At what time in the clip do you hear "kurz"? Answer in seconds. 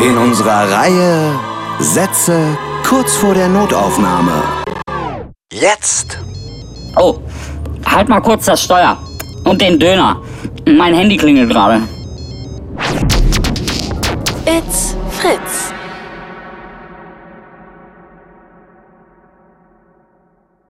2.86-3.16, 8.20-8.44